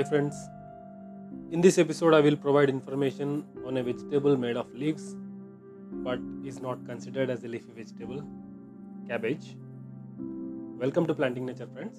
Hi 0.00 0.04
friends. 0.04 0.36
In 1.52 1.60
this 1.60 1.76
episode 1.76 2.14
I 2.14 2.20
will 2.20 2.34
provide 2.34 2.70
information 2.70 3.44
on 3.66 3.76
a 3.76 3.82
vegetable 3.82 4.34
made 4.34 4.56
of 4.56 4.74
leaves 4.74 5.14
but 6.04 6.18
is 6.42 6.58
not 6.58 6.86
considered 6.86 7.28
as 7.28 7.44
a 7.44 7.48
leafy 7.48 7.70
vegetable, 7.76 8.22
cabbage. 9.08 9.56
Welcome 10.78 11.06
to 11.06 11.12
Planting 11.12 11.44
Nature 11.44 11.68
friends. 11.74 11.98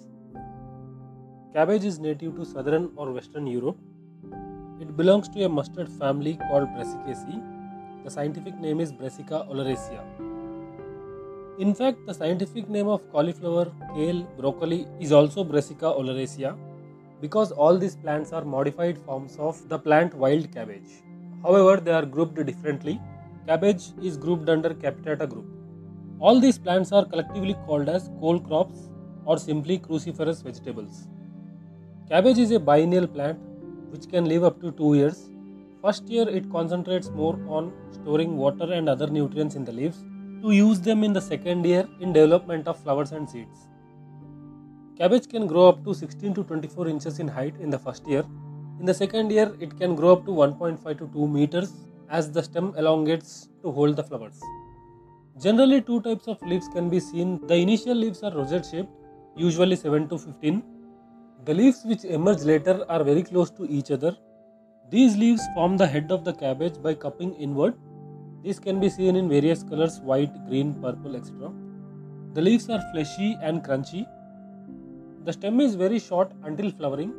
Cabbage 1.54 1.86
is 1.86 2.00
native 2.00 2.36
to 2.38 2.44
southern 2.44 2.90
or 2.96 3.12
western 3.12 3.46
Europe. 3.46 3.78
It 4.80 4.98
belongs 4.98 5.30
to 5.36 5.44
a 5.44 5.50
mustard 5.50 5.88
family 5.88 6.40
called 6.50 6.70
Brassicaceae. 6.70 7.40
The 8.04 8.10
scientific 8.10 8.60
name 8.60 8.80
is 8.80 8.92
Brassica 8.92 9.46
oleracea. 9.48 10.02
In 11.60 11.76
fact, 11.76 12.04
the 12.08 12.16
scientific 12.16 12.68
name 12.68 12.88
of 12.88 13.08
cauliflower, 13.12 13.72
kale, 13.94 14.24
broccoli 14.40 14.88
is 15.00 15.12
also 15.12 15.44
Brassica 15.44 15.86
oleracea 15.86 16.58
because 17.22 17.52
all 17.52 17.78
these 17.78 17.96
plants 17.96 18.34
are 18.34 18.44
modified 18.44 18.98
forms 18.98 19.38
of 19.38 19.70
the 19.70 19.80
plant 19.80 20.14
wild 20.14 20.52
cabbage. 20.52 20.90
However, 21.44 21.80
they 21.80 21.92
are 21.92 22.06
grouped 22.06 22.44
differently. 22.46 23.00
Cabbage 23.48 23.92
is 24.02 24.18
grouped 24.18 24.50
under 24.50 24.72
Capitata 24.72 25.28
group. 25.30 25.46
All 26.20 26.40
these 26.40 26.58
plants 26.58 26.92
are 26.92 27.06
collectively 27.06 27.56
called 27.66 27.90
as 27.90 28.10
cole 28.20 28.40
crops 28.40 28.90
or 29.26 29.38
simply 29.38 29.80
cruciferous 29.80 30.44
vegetables. 30.44 31.08
Cabbage 32.10 32.38
is 32.38 32.52
a 32.52 32.60
biennial 32.60 33.08
plant 33.08 33.40
which 33.90 34.08
can 34.10 34.26
live 34.26 34.44
up 34.44 34.62
to 34.62 34.72
2 34.72 34.94
years. 34.96 35.30
First 35.82 36.08
year 36.08 36.30
it 36.30 36.52
concentrates 36.52 37.10
more 37.10 37.40
on 37.48 37.74
storing 37.92 38.38
water 38.38 38.72
and 38.72 38.88
other 38.88 39.08
nutrients 39.08 39.56
in 39.56 39.66
the 39.66 39.72
leaves 39.72 40.04
to 40.44 40.52
use 40.52 40.80
them 40.80 41.04
in 41.04 41.14
the 41.14 41.22
second 41.22 41.66
year 41.66 41.88
in 42.00 42.14
development 42.14 42.68
of 42.68 42.78
flowers 42.78 43.12
and 43.12 43.30
seeds. 43.30 43.68
Cabbage 45.02 45.28
can 45.30 45.48
grow 45.48 45.68
up 45.68 45.84
to 45.84 45.96
16 45.96 46.36
to 46.36 46.44
24 46.44 46.88
inches 46.88 47.18
in 47.18 47.28
height 47.28 47.56
in 47.60 47.72
the 47.72 47.80
first 47.80 48.08
year. 48.08 48.24
In 48.80 48.86
the 48.86 48.94
second 48.94 49.32
year, 49.32 49.52
it 49.60 49.76
can 49.80 49.96
grow 49.96 50.12
up 50.12 50.26
to 50.26 50.32
1.5 50.32 51.00
to 51.00 51.10
2 51.12 51.28
meters 51.28 51.74
as 52.12 52.32
the 52.32 52.44
stem 52.44 52.76
elongates 52.78 53.50
to 53.64 53.72
hold 53.72 53.96
the 53.96 54.04
flowers. 54.04 54.40
Generally, 55.42 55.82
two 55.82 56.02
types 56.02 56.28
of 56.28 56.40
leaves 56.44 56.68
can 56.68 56.88
be 56.88 57.00
seen. 57.00 57.40
The 57.48 57.56
initial 57.56 57.96
leaves 57.96 58.22
are 58.22 58.32
rosette 58.32 58.64
shaped, 58.64 58.92
usually 59.36 59.76
7 59.76 60.08
to 60.10 60.20
15. 60.20 60.62
The 61.46 61.54
leaves 61.56 61.82
which 61.84 62.06
emerge 62.06 62.44
later 62.44 62.86
are 62.88 63.04
very 63.04 63.24
close 63.24 63.50
to 63.50 63.66
each 63.66 63.90
other. 63.90 64.16
These 64.92 65.18
leaves 65.18 65.42
form 65.56 65.78
the 65.78 65.88
head 65.88 66.12
of 66.12 66.24
the 66.24 66.34
cabbage 66.34 66.80
by 66.80 66.94
cupping 66.94 67.34
inward. 67.34 67.74
These 68.44 68.60
can 68.60 68.80
be 68.80 68.88
seen 68.88 69.16
in 69.16 69.28
various 69.28 69.64
colors 69.64 70.00
white, 70.00 70.48
green, 70.48 70.76
purple, 70.76 71.16
etc. 71.16 71.52
The 72.36 72.42
leaves 72.42 72.70
are 72.70 72.84
fleshy 72.94 73.36
and 73.42 73.64
crunchy. 73.64 74.06
The 75.24 75.34
stem 75.34 75.60
is 75.62 75.76
very 75.76 76.00
short 76.00 76.32
until 76.44 76.72
flowering. 76.72 77.14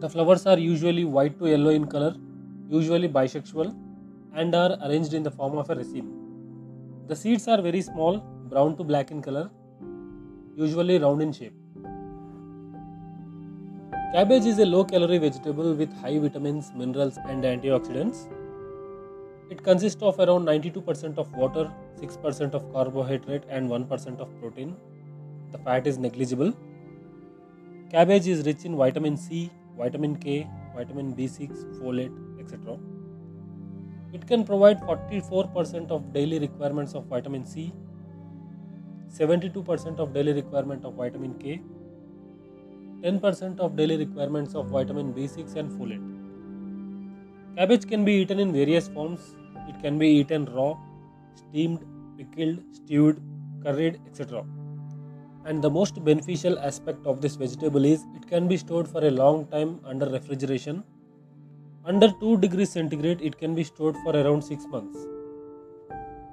The 0.00 0.08
flowers 0.08 0.44
are 0.44 0.58
usually 0.58 1.04
white 1.04 1.38
to 1.38 1.48
yellow 1.48 1.70
in 1.70 1.86
color, 1.86 2.16
usually 2.68 3.08
bisexual, 3.08 3.76
and 4.34 4.54
are 4.56 4.76
arranged 4.82 5.14
in 5.14 5.22
the 5.22 5.30
form 5.30 5.56
of 5.56 5.70
a 5.70 5.76
raceme. 5.76 6.10
The 7.06 7.14
seeds 7.14 7.46
are 7.46 7.62
very 7.62 7.80
small, 7.80 8.18
brown 8.50 8.76
to 8.78 8.82
black 8.82 9.12
in 9.12 9.22
color, 9.22 9.50
usually 10.56 10.98
round 10.98 11.22
in 11.22 11.32
shape. 11.32 11.54
Cabbage 14.12 14.46
is 14.46 14.58
a 14.58 14.66
low 14.66 14.84
calorie 14.84 15.18
vegetable 15.18 15.74
with 15.74 15.92
high 15.92 16.18
vitamins, 16.18 16.72
minerals, 16.74 17.18
and 17.26 17.44
antioxidants. 17.44 18.26
It 19.48 19.62
consists 19.62 20.02
of 20.02 20.18
around 20.18 20.44
92% 20.44 21.18
of 21.18 21.32
water, 21.34 21.70
6% 22.00 22.54
of 22.54 22.72
carbohydrate, 22.72 23.44
and 23.48 23.70
1% 23.70 24.18
of 24.18 24.40
protein. 24.40 24.74
The 25.52 25.58
fat 25.58 25.86
is 25.86 25.98
negligible. 25.98 26.52
Cabbage 27.90 28.26
is 28.28 28.44
rich 28.44 28.66
in 28.66 28.76
vitamin 28.76 29.16
C, 29.16 29.50
vitamin 29.76 30.16
K, 30.16 30.46
vitamin 30.76 31.14
B6, 31.14 31.80
folate, 31.80 32.14
etc. 32.38 32.76
It 34.12 34.26
can 34.26 34.44
provide 34.44 34.80
44% 34.82 35.90
of 35.90 36.12
daily 36.12 36.38
requirements 36.38 36.94
of 36.94 37.06
vitamin 37.06 37.46
C, 37.46 37.72
72% 39.08 39.98
of 39.98 40.12
daily 40.12 40.34
requirement 40.34 40.84
of 40.84 40.94
vitamin 40.94 41.32
K, 41.38 41.62
10% 43.00 43.58
of 43.58 43.74
daily 43.74 43.96
requirements 43.96 44.54
of 44.54 44.66
vitamin 44.66 45.14
B6 45.14 45.56
and 45.56 45.70
folate. 45.70 46.04
Cabbage 47.56 47.88
can 47.88 48.04
be 48.04 48.12
eaten 48.12 48.38
in 48.38 48.52
various 48.52 48.88
forms. 48.88 49.34
It 49.66 49.80
can 49.80 49.98
be 49.98 50.08
eaten 50.08 50.44
raw, 50.54 50.76
steamed, 51.36 51.86
pickled, 52.18 52.58
stewed, 52.72 53.22
curried, 53.62 53.98
etc. 54.06 54.44
And 55.44 55.62
the 55.62 55.70
most 55.70 56.04
beneficial 56.04 56.58
aspect 56.58 57.06
of 57.06 57.20
this 57.20 57.36
vegetable 57.36 57.84
is 57.84 58.04
it 58.14 58.28
can 58.28 58.48
be 58.48 58.56
stored 58.56 58.88
for 58.88 59.04
a 59.04 59.10
long 59.10 59.46
time 59.46 59.80
under 59.84 60.08
refrigeration. 60.08 60.84
Under 61.84 62.12
2 62.20 62.38
degrees 62.38 62.70
centigrade, 62.70 63.22
it 63.22 63.38
can 63.38 63.54
be 63.54 63.64
stored 63.64 63.96
for 64.04 64.14
around 64.14 64.42
6 64.42 64.66
months. 64.66 64.98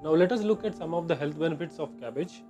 Now, 0.03 0.11
let 0.11 0.31
us 0.31 0.41
look 0.41 0.65
at 0.65 0.75
some 0.75 0.93
of 0.93 1.07
the 1.07 1.15
health 1.15 1.39
benefits 1.39 1.79
of 1.79 1.97
cabbage. 1.99 2.43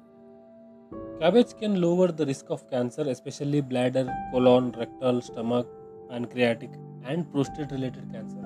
Cabbage 1.20 1.56
can 1.58 1.80
lower 1.80 2.12
the 2.12 2.26
risk 2.26 2.50
of 2.50 2.70
cancer, 2.70 3.04
especially 3.08 3.62
bladder, 3.62 4.12
colon, 4.32 4.72
rectal, 4.78 5.22
stomach, 5.22 5.68
pancreatic, 6.10 6.72
and 7.04 7.32
prostate 7.32 7.72
related 7.72 8.12
cancer. 8.12 8.44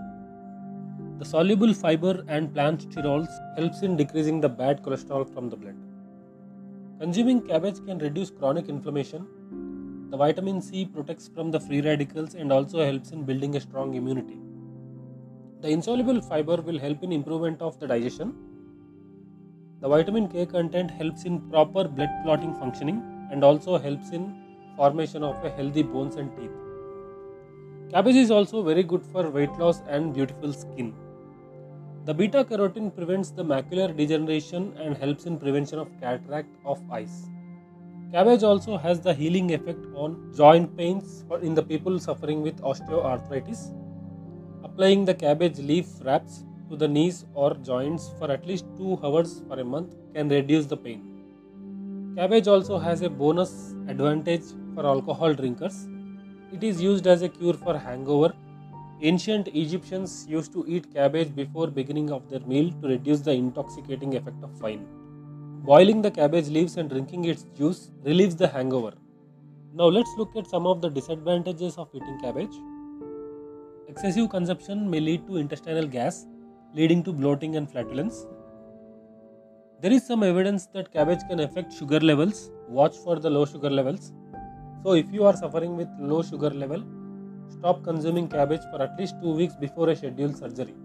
The 1.20 1.26
soluble 1.26 1.74
fiber 1.74 2.24
and 2.28 2.54
plant 2.54 2.90
sterols 2.90 3.30
helps 3.58 3.82
in 3.82 3.98
decreasing 3.98 4.42
the 4.42 4.50
bad 4.50 4.84
cholesterol 4.84 5.32
from 5.34 5.50
the 5.50 5.58
blood. 5.58 5.76
Consuming 7.00 7.42
cabbage 7.48 7.78
can 7.86 7.98
reduce 8.00 8.30
chronic 8.30 8.68
inflammation. 8.68 9.26
The 10.12 10.18
vitamin 10.18 10.62
C 10.62 10.86
protects 10.86 11.30
from 11.34 11.50
the 11.50 11.58
free 11.58 11.80
radicals 11.80 12.34
and 12.34 12.52
also 12.52 12.84
helps 12.84 13.12
in 13.12 13.24
building 13.24 13.56
a 13.56 13.62
strong 13.62 13.94
immunity. 13.94 14.38
The 15.62 15.70
insoluble 15.70 16.20
fiber 16.20 16.58
will 16.58 16.78
help 16.78 17.02
in 17.02 17.14
improvement 17.14 17.62
of 17.62 17.80
the 17.80 17.88
digestion. 17.88 18.34
The 19.80 19.88
vitamin 19.88 20.28
K 20.28 20.46
content 20.46 20.92
helps 20.92 21.24
in 21.24 21.40
proper 21.50 21.88
blood 21.88 22.10
clotting 22.24 22.54
functioning 22.56 23.02
and 23.32 23.46
also 23.46 23.78
helps 23.78 24.10
in 24.10 24.36
formation 24.76 25.24
of 25.24 25.42
a 25.46 25.50
healthy 25.52 25.84
bones 25.84 26.18
and 26.18 26.36
teeth. 26.36 26.52
Cabbage 27.94 28.18
is 28.18 28.30
also 28.30 28.62
very 28.62 28.84
good 28.84 29.06
for 29.06 29.30
weight 29.30 29.54
loss 29.54 29.82
and 29.88 30.14
beautiful 30.14 30.52
skin. 30.52 30.94
The 32.06 32.14
beta 32.14 32.44
carotene 32.44 32.96
prevents 32.96 33.30
the 33.30 33.44
macular 33.44 33.96
degeneration 33.96 34.74
and 34.78 34.98
helps 34.98 35.26
in 35.26 35.38
prevention 35.38 35.80
of 35.80 35.90
cataract 36.00 36.50
of 36.66 36.82
eyes. 36.92 37.30
Cabbage 38.12 38.42
also 38.42 38.78
has 38.78 39.02
the 39.02 39.14
healing 39.14 39.54
effect 39.54 39.86
on 39.94 40.34
joint 40.36 40.76
pains 40.76 41.26
in 41.42 41.54
the 41.54 41.62
people 41.62 42.00
suffering 42.00 42.42
with 42.42 42.60
osteoarthritis. 42.62 43.76
Applying 44.64 45.06
the 45.06 45.14
cabbage 45.14 45.60
leaf 45.60 45.88
wraps 46.04 46.46
to 46.70 46.76
the 46.76 46.88
knees 46.88 47.26
or 47.34 47.54
joints 47.56 48.12
for 48.18 48.32
at 48.32 48.48
least 48.48 48.66
2 48.78 49.00
hours 49.04 49.44
for 49.48 49.60
a 49.60 49.64
month 49.64 49.94
can 50.16 50.30
reduce 50.30 50.66
the 50.66 50.78
pain. 50.78 52.14
Cabbage 52.16 52.48
also 52.48 52.80
has 52.80 53.02
a 53.02 53.10
bonus 53.10 53.76
advantage 53.88 54.46
for 54.74 54.86
alcohol 54.86 55.34
drinkers. 55.34 55.88
It 56.52 56.64
is 56.64 56.82
used 56.82 57.06
as 57.06 57.22
a 57.22 57.30
cure 57.30 57.54
for 57.54 57.78
hangover 57.78 58.34
Ancient 59.02 59.48
Egyptians 59.56 60.26
used 60.28 60.52
to 60.52 60.66
eat 60.68 60.94
cabbage 60.94 61.34
before 61.34 61.68
beginning 61.68 62.12
of 62.12 62.30
their 62.30 62.42
meal 62.42 62.70
to 62.82 62.88
reduce 62.90 63.22
the 63.22 63.32
intoxicating 63.32 64.18
effect 64.18 64.44
of 64.44 64.62
wine. 64.62 64.86
Boiling 65.64 66.02
the 66.02 66.12
cabbage 66.12 66.50
leaves 66.50 66.76
and 66.76 66.90
drinking 66.90 67.24
its 67.24 67.44
juice 67.58 67.92
relieves 68.04 68.36
the 68.36 68.50
hangover. 68.50 68.92
Now 69.74 69.86
let's 69.86 70.10
look 70.18 70.36
at 70.36 70.48
some 70.48 70.68
of 70.68 70.82
the 70.82 70.90
disadvantages 70.90 71.78
of 71.78 71.88
eating 71.94 72.20
cabbage. 72.20 72.52
Excessive 73.88 74.30
consumption 74.30 74.90
may 74.90 75.00
lead 75.00 75.26
to 75.28 75.38
intestinal 75.38 75.88
gas, 75.88 76.28
leading 76.74 77.02
to 77.04 77.14
bloating 77.14 77.56
and 77.56 77.72
flatulence. 77.72 78.28
There 79.80 79.94
is 79.94 80.06
some 80.06 80.24
evidence 80.24 80.68
that 80.74 80.92
cabbage 80.92 81.22
can 81.30 81.40
affect 81.40 81.72
sugar 81.72 82.02
levels. 82.02 82.52
Watch 82.68 82.98
for 82.98 83.18
the 83.18 83.30
low 83.30 83.46
sugar 83.46 83.70
levels. 83.70 84.12
So 84.84 84.92
if 84.92 85.10
you 85.10 85.24
are 85.26 85.38
suffering 85.38 85.78
with 85.78 85.88
low 86.00 86.22
sugar 86.22 86.50
level, 86.50 86.84
Stop 87.50 87.84
consuming 87.84 88.28
cabbage 88.28 88.62
for 88.72 88.82
at 88.82 88.98
least 88.98 89.16
2 89.22 89.36
weeks 89.36 89.56
before 89.56 89.90
a 89.90 89.96
scheduled 89.96 90.38
surgery. 90.38 90.76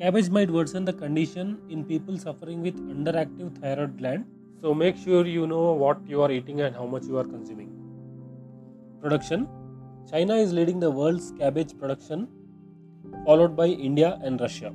Cabbage 0.00 0.30
might 0.30 0.50
worsen 0.50 0.84
the 0.84 0.92
condition 0.92 1.58
in 1.70 1.84
people 1.84 2.18
suffering 2.18 2.62
with 2.62 2.76
underactive 2.94 3.58
thyroid 3.60 3.98
gland, 3.98 4.24
so 4.60 4.74
make 4.74 4.96
sure 4.96 5.26
you 5.26 5.46
know 5.46 5.72
what 5.72 5.98
you 6.06 6.22
are 6.22 6.30
eating 6.30 6.60
and 6.62 6.74
how 6.74 6.86
much 6.86 7.04
you 7.04 7.18
are 7.18 7.24
consuming. 7.24 7.70
Production 9.00 9.46
China 10.10 10.34
is 10.36 10.52
leading 10.52 10.78
the 10.78 10.88
world's 10.88 11.32
cabbage 11.38 11.76
production, 11.78 12.28
followed 13.24 13.56
by 13.56 13.66
India 13.66 14.20
and 14.22 14.40
Russia. 14.40 14.72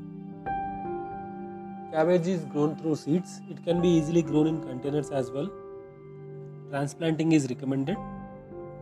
Cabbage 1.94 2.28
is 2.28 2.44
grown 2.46 2.76
through 2.76 2.96
seeds, 2.96 3.42
it 3.50 3.64
can 3.64 3.82
be 3.82 3.88
easily 3.88 4.22
grown 4.22 4.48
in 4.48 4.62
containers 4.62 5.10
as 5.10 5.32
well. 5.32 5.50
Transplanting 6.70 7.32
is 7.32 7.48
recommended. 7.50 7.98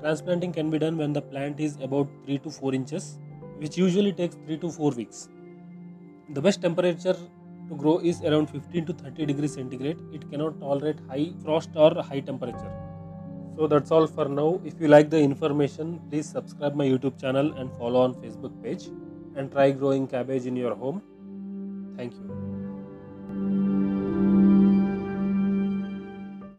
Transplanting 0.02 0.54
can 0.54 0.70
be 0.70 0.80
done 0.80 0.98
when 0.98 1.12
the 1.14 1.22
plant 1.22 1.60
is 1.60 1.78
about 1.82 2.08
3 2.26 2.38
to 2.40 2.50
4 2.50 2.74
inches, 2.74 3.20
which 3.58 3.78
usually 3.78 4.14
takes 4.14 4.36
3 4.46 4.58
to 4.60 4.72
4 4.72 4.92
weeks. 4.92 5.28
The 6.30 6.42
best 6.42 6.62
temperature 6.62 7.16
to 7.70 7.76
grow 7.76 8.00
is 8.00 8.22
around 8.22 8.50
15 8.50 8.86
to 8.86 8.94
30 8.94 9.26
degrees 9.26 9.54
centigrade. 9.54 9.98
It 10.14 10.30
cannot 10.32 10.60
tolerate 10.60 11.00
high 11.10 11.32
frost 11.44 11.72
or 11.76 11.94
high 12.02 12.22
temperature. 12.22 12.72
So 13.58 13.68
that's 13.68 13.92
all 13.92 14.08
for 14.08 14.30
now. 14.30 14.62
If 14.64 14.80
you 14.80 14.88
like 14.88 15.10
the 15.10 15.20
information, 15.20 16.00
please 16.10 16.30
subscribe 16.30 16.76
my 16.76 16.86
YouTube 16.86 17.20
channel 17.20 17.52
and 17.58 17.70
follow 17.78 18.02
on 18.02 18.14
Facebook 18.16 18.54
page 18.64 18.90
and 19.36 19.52
try 19.52 19.72
growing 19.72 20.08
cabbage 20.08 20.46
in 20.46 20.56
your 20.56 20.76
home. 20.76 21.02
Thank 21.98 22.14
you. 22.14 22.39